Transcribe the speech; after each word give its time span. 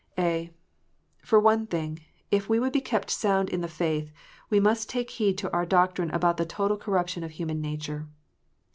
(a) 0.17 0.51
For 1.23 1.39
one 1.39 1.67
thing, 1.67 1.99
if 2.31 2.49
we 2.49 2.59
would 2.59 2.73
be 2.73 2.81
kept 2.81 3.11
sound 3.11 3.49
in 3.49 3.61
the 3.61 3.67
faith, 3.67 4.11
we 4.49 4.59
must 4.59 4.89
take 4.89 5.11
heed 5.11 5.37
to 5.37 5.51
our 5.53 5.63
doctrine 5.63 6.09
about 6.09 6.37
the 6.37 6.43
total 6.47 6.75
corruption 6.77 7.23
of 7.23 7.29
human 7.33 7.61
nature. 7.61 8.07